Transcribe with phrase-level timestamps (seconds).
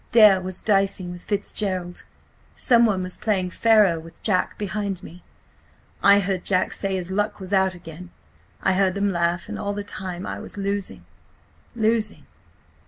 [0.11, 2.05] Dare was dicing with Fitzgerald;
[2.55, 5.21] someone was playing faro with Jack behind me.
[6.01, 9.47] I heard Jack say his luck was out again–I heard them laugh....
[9.47, 11.05] And all the time I was losing...
[11.75, 12.25] losing.